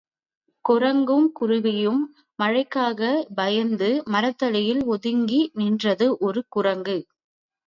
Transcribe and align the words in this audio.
குரங்கும் 0.65 1.27
குருவியும் 1.39 1.99
மழைக்காகப் 2.39 3.27
பயந்து 3.35 3.89
மரத்தடியில் 4.07 4.83
ஒதுங்கி 4.87 5.41
நின்றது 5.53 6.17
ஒரு 6.21 6.43
குரங்கு. 6.49 6.97